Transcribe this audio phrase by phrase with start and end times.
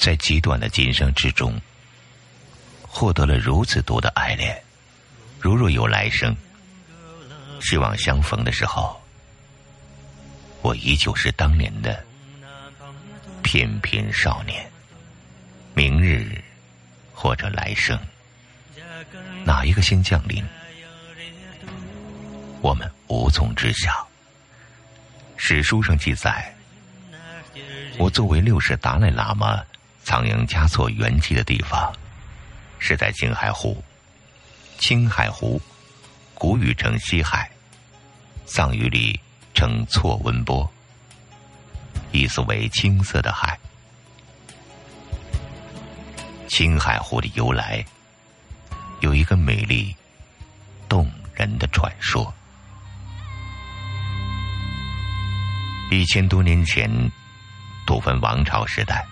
[0.00, 1.60] 在极短的今生之中，
[2.88, 4.60] 获得了如此多的爱恋，
[5.38, 6.34] 如若有来生，
[7.60, 8.98] 希望相逢的时候，
[10.62, 12.02] 我依旧是当年的
[13.42, 14.66] 翩翩少年。
[15.74, 16.42] 明日
[17.12, 17.98] 或者来生，
[19.44, 20.44] 哪一个先降临，
[22.60, 24.08] 我们无从知晓。
[25.36, 26.54] 史书上记载，
[27.98, 29.62] 我作为六世达赖喇嘛
[30.10, 31.88] 仓央嘉措圆寂的地方，
[32.80, 33.80] 是在青海湖。
[34.80, 35.62] 青海湖，
[36.34, 37.48] 古语称西海，
[38.44, 39.20] 藏语里
[39.54, 40.68] 称错温波，
[42.10, 43.56] 意思为青色的海。
[46.48, 47.84] 青海湖的由来，
[49.02, 49.94] 有一个美丽
[50.88, 52.34] 动人的传说。
[55.92, 56.90] 一千多年前，
[57.86, 59.06] 吐蕃王朝时代，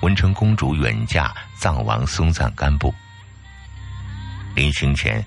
[0.00, 2.94] 文成公主远嫁藏王松赞干布。
[4.54, 5.24] 临行前，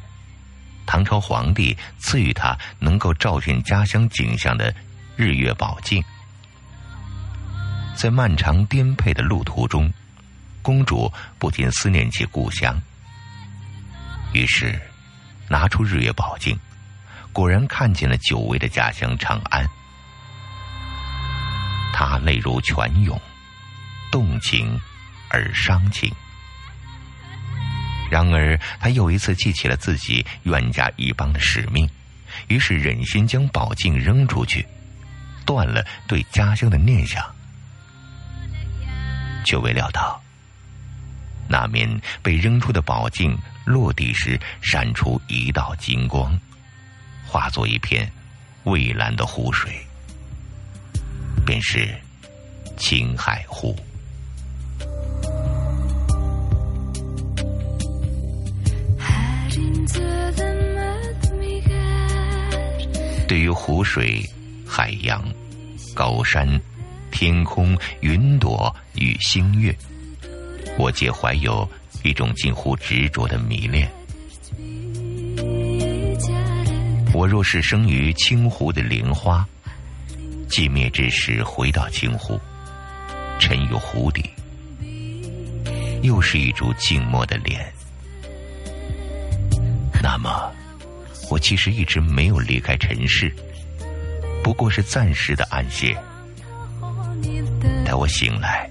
[0.86, 4.74] 唐朝皇帝赐予她能够照见家乡景象的
[5.16, 6.04] 日月宝镜。
[7.96, 9.92] 在漫长颠沛的路途中。
[10.64, 12.80] 公主不禁思念起故乡，
[14.32, 14.80] 于是
[15.50, 16.56] 拿出日月宝镜，
[17.34, 19.68] 果然看见了久违的家乡长安。
[21.92, 23.20] 她泪如泉涌，
[24.12, 24.80] 动情
[25.30, 26.14] 而伤情。
[28.12, 31.90] 然而，他又一次记起了自己冤家一帮的使命，
[32.50, 34.68] 于是忍心将宝镜扔出去，
[35.45, 37.23] 断了对家乡的念想，
[39.45, 40.22] 却未料到。
[41.48, 46.38] 那面被扔出的宝镜落地时，闪出一道金光，
[47.25, 48.12] 化作一片
[48.66, 49.86] 蔚蓝的湖水，
[51.46, 51.94] 便是
[52.78, 53.74] 青海湖。
[63.28, 64.22] 对于湖水、
[64.68, 65.24] 海洋、
[65.94, 66.47] 高山、
[67.12, 69.75] 天空、云朵与星月。
[70.78, 71.68] 我皆怀有
[72.03, 73.90] 一种近乎执着的迷恋。
[77.13, 79.48] 我若是生于青湖的莲花，
[80.50, 82.40] 寂灭之时回到青湖，
[83.40, 84.30] 沉于湖底，
[86.02, 87.74] 又是一株静默的莲。
[90.12, 90.52] 那么，
[91.30, 93.34] 我其实一直没有离开尘世，
[94.44, 95.98] 不过是暂时的安歇。
[97.86, 98.70] 待我醒来，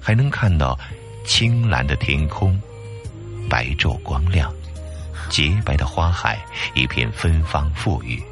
[0.00, 0.78] 还能看到。
[1.24, 2.58] 青蓝的天空，
[3.50, 4.50] 白昼光亮，
[5.28, 6.38] 洁白的花海，
[6.74, 8.22] 一片芬芳馥郁。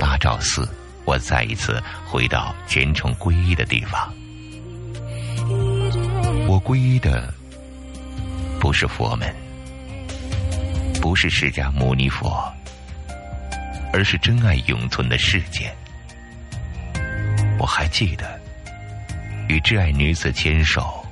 [0.00, 0.66] 大昭寺，
[1.04, 4.10] 我再一次回到虔诚皈依的地方。
[6.48, 7.34] 我皈依的
[8.64, 9.30] 不是佛门，
[10.98, 12.50] 不是释迦牟尼佛，
[13.92, 15.70] 而是真爱永存的世界。
[17.58, 18.40] 我还记得。
[19.50, 21.06] 与挚爱女子牵手，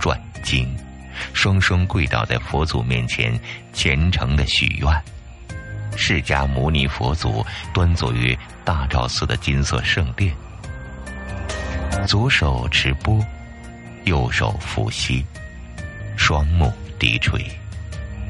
[0.00, 0.68] 转经，
[1.32, 3.38] 双双跪倒在佛祖面前，
[3.72, 5.02] 虔诚的许愿。
[5.96, 10.34] 释迦牟尼佛祖端坐于大昭寺的金色圣殿，
[12.04, 13.24] 左手持钵，
[14.06, 15.24] 右手抚膝，
[16.16, 17.44] 双目低垂，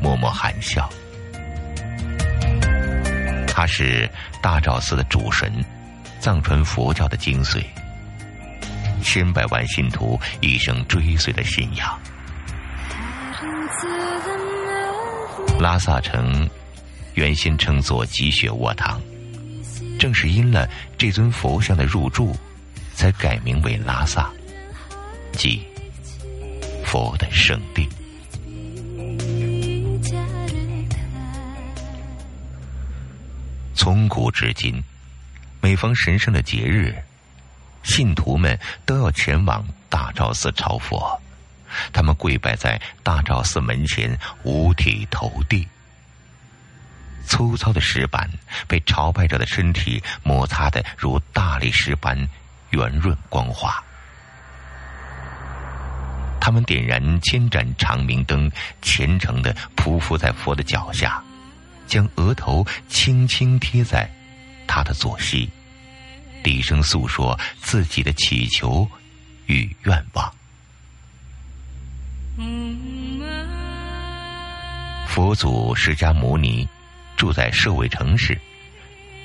[0.01, 0.89] 默默含笑。
[3.47, 4.09] 他是
[4.41, 5.53] 大昭寺的主神，
[6.21, 7.63] 藏传佛教的精髓。
[9.03, 12.01] 千百万信徒一生追随的信仰。
[15.59, 16.49] 拉萨城
[17.15, 19.01] 原先称作积雪卧堂，
[19.99, 22.37] 正是因了这尊佛像的入住，
[22.95, 24.31] 才改名为拉萨，
[25.33, 25.61] 即
[26.85, 27.89] 佛的圣地。
[33.81, 34.85] 从古至今，
[35.63, 36.95] 每逢神圣的节日。
[37.83, 41.19] 信徒们都要前往大昭寺朝佛，
[41.91, 45.67] 他们跪拜在大昭寺门前，五体投地。
[47.27, 48.29] 粗糙的石板
[48.69, 52.29] 被朝拜者的身体摩擦的如大理石般
[52.73, 53.83] 圆润光滑。
[56.39, 61.25] 他们点燃千盏长明灯，虔诚的匍匐在佛的脚下，
[61.91, 64.09] 将额头轻轻贴在
[64.67, 65.51] 他的左膝。
[66.43, 68.89] 低声诉说自己的祈求
[69.47, 70.35] 与愿望。
[75.07, 76.67] 佛祖释迦牟尼
[77.17, 78.41] 住在舍卫城市，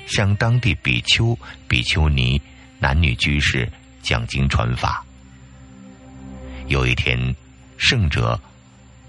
[0.06, 2.38] 向当地比丘、比丘尼、
[2.78, 3.66] 男女居士
[4.02, 5.02] 讲经传法。
[6.66, 7.34] 有一天，
[7.78, 8.38] 圣者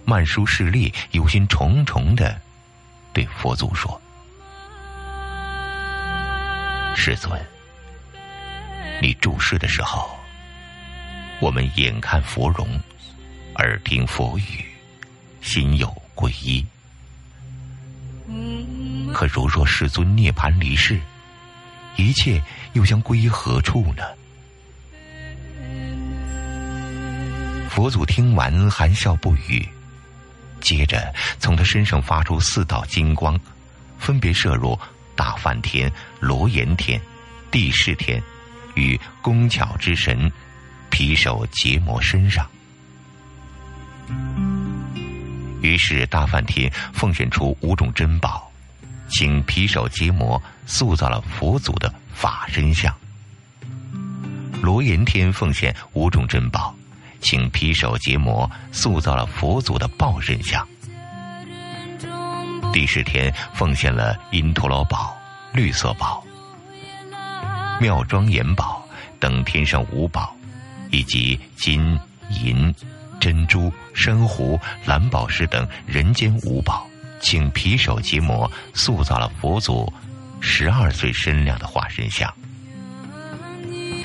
[0.05, 2.39] 曼殊势利忧心忡忡的
[3.17, 3.99] 对佛祖说
[6.95, 7.31] ：“世尊，
[9.01, 10.07] 你注释的时候，
[11.39, 12.79] 我们眼看佛容，
[13.55, 14.63] 耳听佛语，
[15.41, 16.63] 心有皈依。
[19.11, 21.01] 可如若世尊涅盘离世，
[21.95, 22.39] 一切
[22.73, 24.03] 又将归于何处呢？”
[27.67, 29.67] 佛祖听完，含笑不语，
[30.59, 33.39] 接着从他身上发出四道金光，
[33.97, 34.77] 分别射入
[35.15, 37.01] 大梵天、罗延天、
[37.49, 38.21] 帝释天
[38.75, 40.31] 与工巧之神
[40.89, 42.47] 皮首结魔身上。
[45.61, 48.49] 于是大梵天奉献出五种珍宝，
[49.09, 52.95] 请皮首结魔塑造了佛祖的法身像。
[54.61, 56.76] 罗延天奉献五种珍宝。
[57.19, 60.67] 请劈手结魔塑造了佛祖的报身像。
[62.73, 65.17] 第十天奉献了因陀罗宝、
[65.51, 66.23] 绿色宝、
[67.81, 68.85] 妙庄严宝
[69.19, 70.35] 等天上五宝，
[70.91, 71.99] 以及金
[72.41, 72.73] 银、
[73.19, 76.85] 珍珠、珊瑚、蓝宝石等人间五宝，
[77.19, 79.91] 请皮手结魔塑造了佛祖
[80.39, 82.31] 十二岁身量的化身像。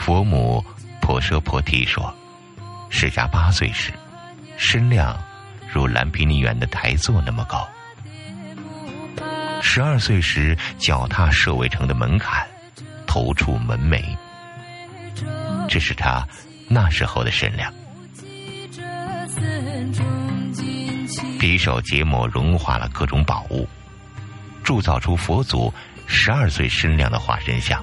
[0.01, 0.65] 佛母
[1.01, 2.15] 婆舍婆提说。
[2.95, 3.91] 释迦八岁时，
[4.59, 5.19] 身量
[5.73, 7.67] 如蓝毗尼园的台座那么高；
[9.63, 12.47] 十二岁时，脚踏舍卫城的门槛，
[13.07, 14.05] 头触门楣。
[15.69, 16.25] 这是他
[16.69, 17.73] 那时候的身量。
[21.41, 23.67] 匕首结膜融化了各种宝物，
[24.63, 25.73] 铸造出佛祖
[26.07, 27.83] 十二岁身量的化身像。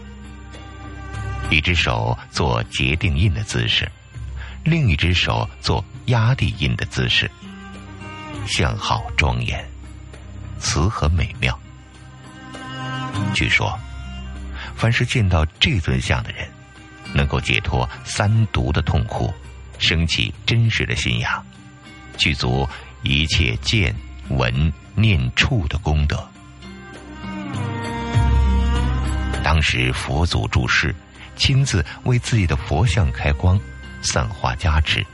[1.50, 3.92] 一只手做结定印的姿势。
[4.64, 7.30] 另一只手做压地印的姿势，
[8.46, 9.68] 相好庄严，
[10.60, 11.58] 慈和美妙。
[13.34, 13.78] 据说，
[14.76, 16.48] 凡是见到这尊像的人，
[17.14, 19.34] 能够解脱三毒的痛苦，
[19.78, 21.46] 升起真实的信仰，
[22.18, 22.68] 具足
[23.02, 23.96] 一切见
[24.30, 26.28] 闻念处的功德。
[29.44, 30.94] 当时佛祖住世，
[31.36, 33.60] 亲自为自己的佛像开光。
[34.01, 35.06] 散花加持，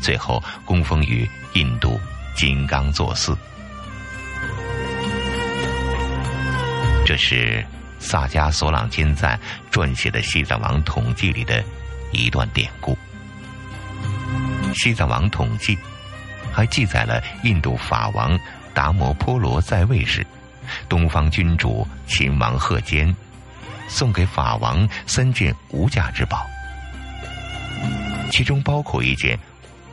[0.00, 2.00] 最后供奉于印度
[2.34, 3.36] 金刚座寺。
[7.06, 7.64] 这是
[7.98, 9.38] 萨迦索朗金赞
[9.70, 11.64] 撰写的《西藏王统计》里的
[12.12, 12.92] 一段典故。
[14.74, 15.74] 《西藏王统计》
[16.52, 18.38] 还记载了印度法王
[18.74, 20.24] 达摩波罗在位时，
[20.88, 23.14] 东方君主秦王贺坚
[23.88, 26.46] 送给法王三件无价之宝。
[28.30, 29.38] 其中包括一件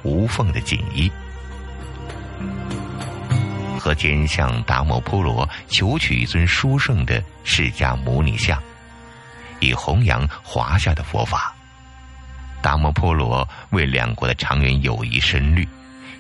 [0.03, 1.11] 无缝的锦衣，
[3.79, 8.61] 和肩向达摩波罗求取一尊殊胜的释迦牟尼像，
[9.59, 11.53] 以弘扬华夏的佛法。
[12.61, 15.67] 达摩波罗为两国的长远友谊深虑，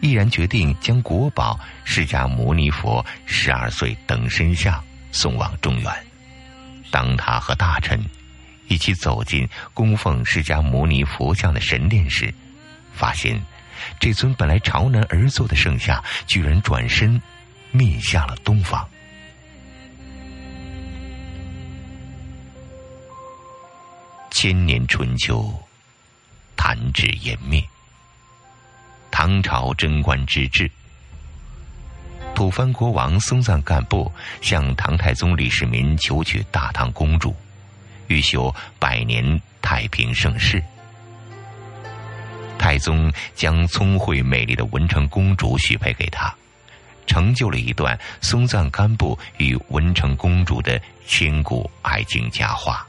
[0.01, 5.91] 毅然决定将国宝释迦牟尼佛十二岁等身像送往中原。
[6.91, 7.99] 当他和大臣。
[8.67, 12.33] 一起走进供奉释迦牟尼佛像的神殿时，
[12.93, 13.41] 发现
[13.99, 17.21] 这尊本来朝南而坐的圣像，居然转身
[17.71, 18.87] 面向了东方。
[24.31, 25.53] 千年春秋，
[26.55, 27.63] 弹指湮灭。
[29.09, 30.69] 唐朝贞观之治，
[32.33, 37.33] 吐蕃国王松赞干布向唐太宗李世民求娶大唐公主。
[38.07, 40.63] 欲修百年太平盛世，
[42.57, 46.33] 太宗将聪慧美丽的文成公主许配给他，
[47.05, 52.85] 成就了一段松赞干布与文成公主的千古爱情佳话。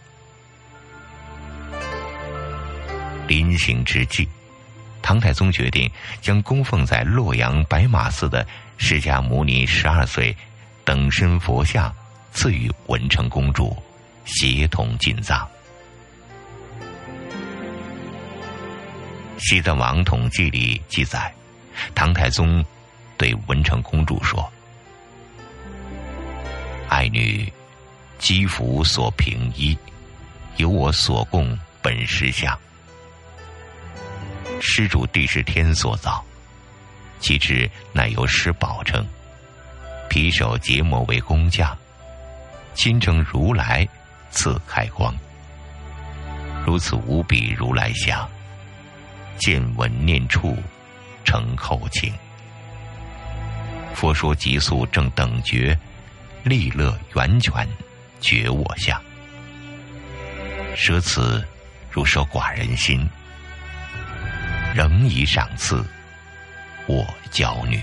[3.27, 4.29] 临行之际，
[5.03, 8.47] 唐太宗决定将供奉在洛阳白马寺的
[8.79, 10.37] 释迦牟尼十二岁
[10.85, 11.93] 等身佛像
[12.33, 13.77] 赐予文成公主。
[14.27, 15.49] 协同进藏，
[19.39, 21.33] 《西藏王统记》里记载，
[21.95, 22.63] 唐太宗
[23.17, 24.53] 对文成公主说
[26.91, 27.51] ：“爱女，
[28.19, 29.79] 积福所平衣，
[30.57, 32.59] 由我所供本师像，
[34.61, 36.23] 施主地是天所造，
[37.21, 39.07] 其之乃由师宝成，
[40.11, 41.79] 皮首结膜为工匠，
[42.75, 43.89] 亲承如来。”
[44.37, 45.15] 赐开光，
[46.65, 48.29] 如此无比如来相，
[49.39, 50.57] 见闻念处
[51.25, 52.13] 成后情。
[53.95, 55.77] 佛说极速正等觉，
[56.45, 57.67] 利乐源泉
[58.21, 59.01] 觉我相。
[60.77, 61.43] 舍此
[61.91, 63.09] 如舍寡人心，
[64.75, 65.83] 仍以赏赐
[66.87, 67.81] 我娇女。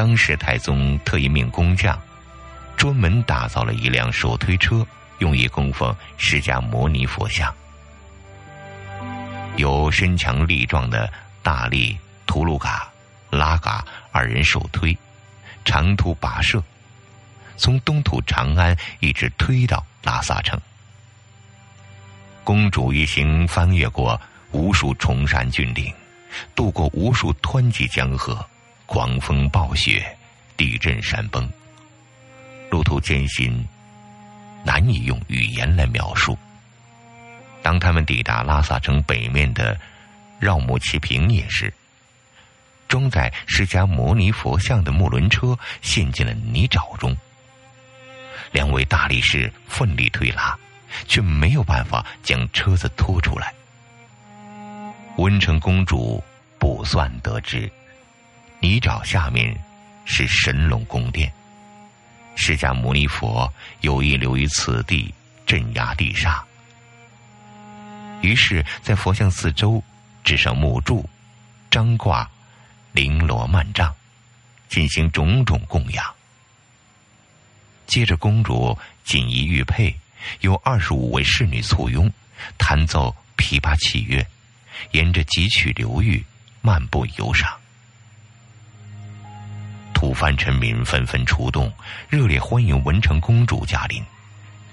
[0.00, 2.00] 当时太宗特意命工匠，
[2.74, 4.82] 专门打造了一辆手推车，
[5.18, 7.54] 用以供奉释迦牟尼佛像。
[9.58, 12.90] 由身强力壮的大力图鲁嘎、
[13.28, 14.96] 拉嘎二人手推，
[15.66, 16.64] 长途跋涉，
[17.58, 20.58] 从东土长安一直推到拉萨城。
[22.42, 24.18] 公主一行翻越过
[24.52, 25.92] 无数崇山峻岭，
[26.54, 28.42] 渡过无数湍急江河。
[28.90, 30.04] 狂风暴雪，
[30.56, 31.48] 地震山崩，
[32.72, 33.64] 路途艰辛，
[34.64, 36.36] 难以用语言来描述。
[37.62, 39.78] 当他们抵达拉萨城北面的
[40.40, 41.72] 绕木齐平野时，
[42.88, 47.16] 装载释迦牟尼佛像的木轮车陷进了泥沼中。
[48.50, 50.58] 两位大力士奋力推拉，
[51.06, 53.54] 却没有办法将车子拖出来。
[55.16, 56.20] 温成公主
[56.58, 57.70] 卜算得知。
[58.60, 59.58] 泥沼下面
[60.04, 61.32] 是神龙宫殿，
[62.36, 65.12] 释迦牟尼佛有意留于此地
[65.46, 66.42] 镇压地煞，
[68.20, 69.82] 于是，在佛像四周
[70.22, 71.08] 置上木柱、
[71.70, 72.30] 张挂、
[72.94, 73.94] 绫罗幔帐，
[74.68, 76.14] 进行种种供养。
[77.86, 79.94] 接着，公主锦衣玉佩，
[80.40, 82.12] 有二十五位侍女簇拥，
[82.58, 84.24] 弹奏琵琶器乐，
[84.92, 86.22] 沿着几曲流域
[86.60, 87.58] 漫步游赏。
[90.00, 91.70] 吐蕃臣民纷纷出动，
[92.08, 94.02] 热烈欢迎文成公主驾临，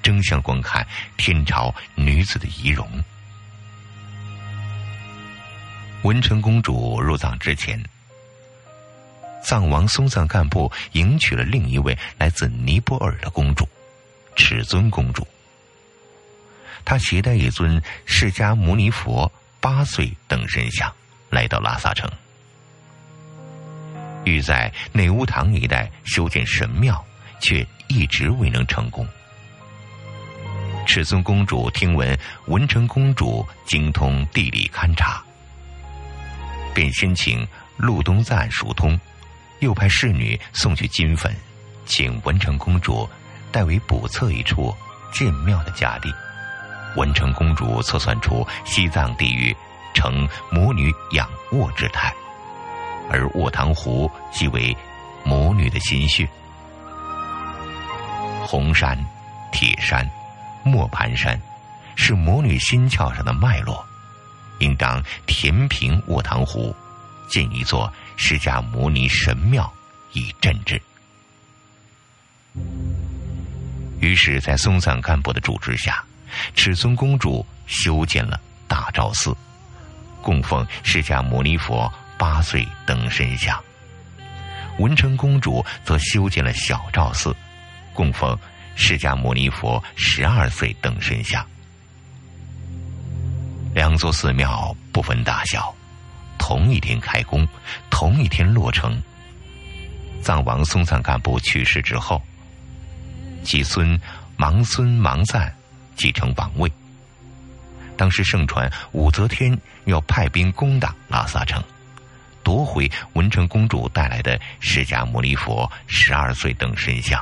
[0.02, 2.90] 争相观看天朝女子的仪容。
[6.04, 7.78] 文成公主入藏之前，
[9.44, 13.68] 藏王松赞干布迎娶了另一位来自尼泊尔的公主
[14.38, 15.28] 尺尊公主。
[16.86, 19.30] 他携带一尊释迦牟尼佛
[19.60, 20.90] 八岁等身像，
[21.30, 22.10] 来到拉萨城。
[24.28, 27.04] 欲在内乌堂一带修建神庙，
[27.40, 29.08] 却一直未能成功。
[30.86, 35.22] 赤尊公主听闻文成公主精通地理勘察，
[36.74, 39.00] 便申请路东赞疏通，
[39.60, 41.36] 又派侍女送去金粉，
[41.86, 43.08] 请文成公主
[43.52, 44.74] 代为补测一处
[45.12, 46.14] 建庙的家地。
[46.96, 49.56] 文成公主测算出西藏地域
[49.94, 52.14] 呈母女仰卧之态。
[53.10, 54.76] 而卧塘湖即为
[55.24, 56.28] 魔女的心血，
[58.46, 58.98] 红山、
[59.52, 60.10] 铁山、
[60.64, 61.40] 磨盘山
[61.96, 63.86] 是魔女心窍上的脉络，
[64.60, 66.76] 应当填平卧塘湖，
[67.30, 69.72] 建一座释迦牟尼神庙
[70.14, 70.82] 以镇之。
[74.00, 76.04] 于是，在松赞干布的主持下，
[76.56, 79.36] 赤尊公主修建了大昭寺，
[80.22, 81.92] 供奉释迦牟尼佛。
[82.18, 83.62] 八岁等身像，
[84.80, 87.36] 文成公主则修建了小昭寺，
[87.94, 88.38] 供奉
[88.76, 91.46] 释迦牟尼佛十二岁等身像。
[93.74, 95.74] 两座寺庙不分大小，
[96.38, 97.48] 同一天开工，
[97.90, 99.00] 同一天落成。
[100.22, 102.22] 藏王松赞干布去世之后，
[103.44, 104.00] 其孙
[104.38, 105.54] 盲孙盲赞
[105.96, 106.72] 继承王位。
[107.96, 111.64] 当时盛传武则天要派兵攻打拉萨城。
[112.48, 117.22] 夺回文成公主带来的释迦牟尼佛十二岁等身像，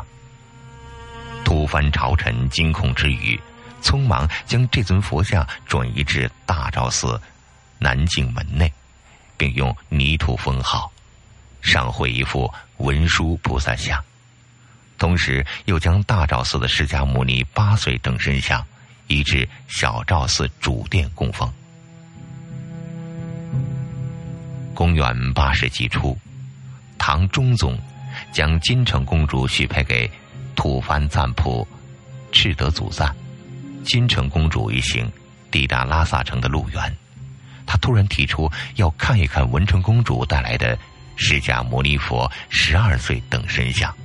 [1.44, 3.39] 吐蕃朝臣惊恐之余，
[3.82, 7.20] 匆忙将这尊佛像转移至大昭寺
[7.79, 8.72] 南境门内，
[9.36, 10.91] 并用泥土封号，
[11.60, 14.00] 上绘一幅文殊菩萨像，
[15.00, 18.63] 同时又将大昭寺的释迦牟尼八岁等身像
[19.08, 21.51] 移至小昭寺主殿供奉。
[24.75, 26.15] 公元八世纪初，
[27.00, 27.79] 唐中宗
[28.32, 30.12] 将金城公主许配给
[30.53, 31.65] 吐蕃赞普
[32.32, 33.15] 赤德祖赞。
[33.86, 35.10] 金城公主一行
[35.50, 36.98] 抵达拉萨城的路缘，
[37.65, 40.77] 他突然提出要看一看文成公主带来的
[41.15, 43.96] 释迦牟尼佛十二岁等身像。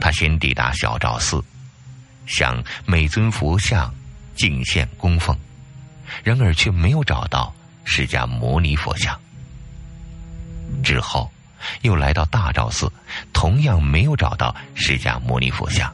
[0.00, 1.42] 他先抵达小昭寺，
[2.26, 3.92] 向每尊佛像
[4.36, 5.36] 敬献供奉，
[6.22, 7.52] 然而却没有找到。
[7.84, 9.18] 释迦牟尼佛像
[10.82, 11.30] 之后，
[11.82, 12.90] 又来到大昭寺，
[13.32, 15.92] 同样没有找到释迦牟尼佛像。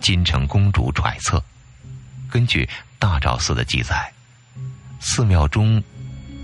[0.00, 1.42] 金城公主揣测，
[2.30, 4.10] 根据大昭寺的记载，
[4.98, 5.82] 寺庙中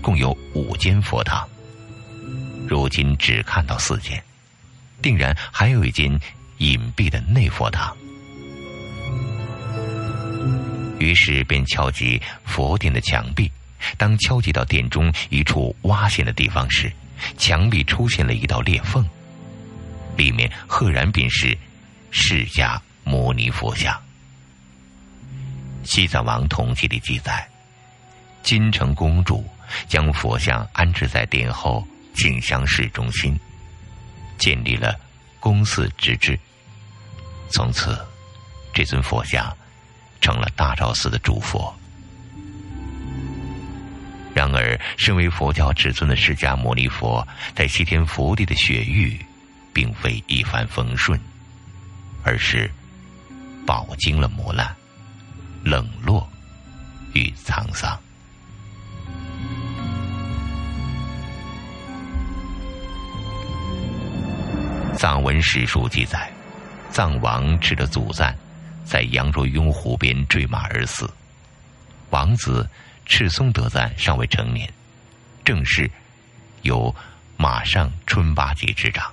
[0.01, 1.47] 共有五间佛堂，
[2.67, 4.23] 如今只看到四间，
[5.01, 6.07] 定然还有一间
[6.59, 7.97] 隐蔽的内佛堂。
[10.99, 13.51] 于是便敲击佛殿的墙壁，
[13.97, 16.91] 当敲击到殿中一处挖陷的地方时，
[17.37, 19.07] 墙壁出现了一道裂缝，
[20.15, 21.57] 里面赫然便是
[22.11, 23.95] 释迦牟尼佛像。
[25.83, 27.47] 西藏王统计里记载，
[28.43, 29.47] 金城公主
[29.87, 33.39] 将佛像安置在殿后静香市中心，
[34.37, 34.99] 建立了
[35.39, 36.39] 公寺之制。
[37.51, 37.97] 从此，
[38.73, 39.55] 这尊佛像。
[40.19, 41.73] 成了大昭寺的主佛。
[44.37, 49.19] 然而，身为佛教至尊的释迦牟尼佛，在西天福地的雪域，
[49.73, 51.19] 并非一帆风顺，
[52.23, 52.69] 而是
[53.65, 54.71] 饱经了磨难、
[55.63, 56.29] 冷落
[57.13, 57.99] 与沧桑。
[64.95, 66.31] 藏文史书记载，
[66.91, 68.37] 藏王吃着祖赞。
[68.85, 71.11] 在羊卓雍湖边坠马而死，
[72.11, 72.69] 王子
[73.07, 74.71] 赤松德赞尚未成年，
[75.43, 75.89] 正是
[76.61, 76.93] 由
[77.37, 79.11] 马上春八节执掌。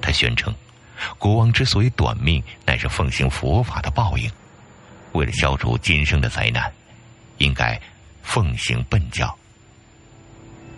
[0.00, 0.52] 他宣称，
[1.18, 4.30] 国王之所以短命，乃是奉行佛法的报应。
[5.12, 6.72] 为了消除今生的灾难，
[7.36, 7.80] 应该
[8.22, 9.36] 奉行笨教。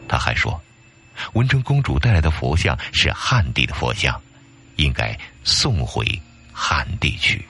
[0.09, 0.61] 他还说，
[1.33, 4.21] 文成公主带来的佛像是汉地的佛像，
[4.77, 6.05] 应该送回。
[6.53, 7.43] 汉地去，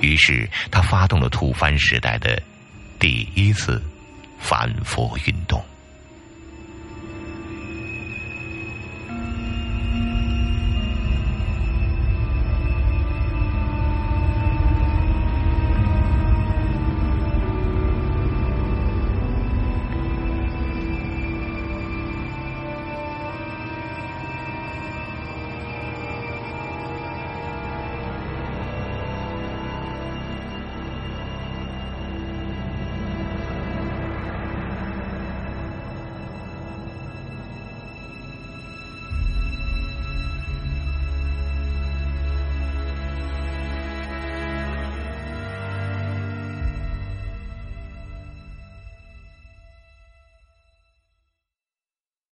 [0.00, 2.40] 于是他发动了吐蕃时代的
[2.98, 3.82] 第一次
[4.38, 5.62] 反佛运动。